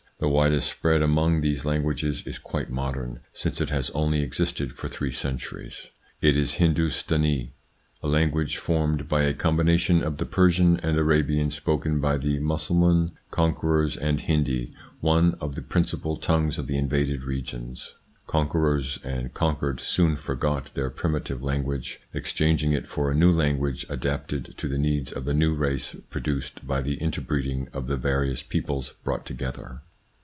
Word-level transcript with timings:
The 0.21 0.29
widest 0.29 0.69
spread 0.69 1.01
among 1.01 1.41
these 1.41 1.65
languages 1.65 2.27
is 2.27 2.37
quite 2.37 2.69
modern, 2.69 3.21
since 3.33 3.59
it 3.59 3.71
has 3.71 3.89
only 3.89 4.21
ITS 4.21 4.39
INFLUENCE 4.39 4.51
ON 4.51 4.55
THEIR 4.67 4.73
EVOLUTION 4.75 5.29
93 5.31 5.31
existed 5.33 5.41
for 5.41 5.55
three 5.57 5.67
centuries; 5.71 5.89
it 6.21 6.37
is 6.37 6.53
Hindustanee, 6.59 7.51
a 8.03 8.07
language 8.07 8.57
formed 8.57 9.09
by 9.09 9.23
a 9.23 9.33
combination 9.33 10.03
of 10.03 10.17
the 10.17 10.27
Persian 10.27 10.79
and 10.81 10.95
Arabian 10.99 11.49
spoken 11.49 11.99
by 11.99 12.19
the 12.19 12.37
Mussulman 12.37 13.13
conquerors 13.31 13.97
and 13.97 14.21
Hindi, 14.21 14.71
one 14.99 15.33
of 15.41 15.55
the 15.55 15.63
principal 15.63 16.17
tongues 16.17 16.59
of 16.59 16.67
the 16.67 16.77
invaded 16.77 17.23
regions. 17.23 17.95
Conquerors 18.27 18.99
and 19.03 19.33
conquered 19.33 19.79
soon 19.79 20.15
forgot 20.15 20.69
their 20.75 20.91
primitive 20.91 21.41
language, 21.41 21.99
exchanging 22.13 22.73
it 22.73 22.87
for 22.87 23.09
a 23.09 23.15
new 23.15 23.31
language 23.31 23.87
adapted 23.89 24.53
to 24.57 24.67
the 24.67 24.77
needs 24.77 25.11
of 25.11 25.25
the 25.25 25.33
new 25.33 25.55
race 25.55 25.95
produced 26.11 26.67
by 26.67 26.79
the 26.79 26.97
interbreeding 26.97 27.67
of 27.73 27.87
the 27.87 27.97
various 27.97 28.43
peoples 28.43 28.93
brought 29.03 29.25
together. 29.25 29.81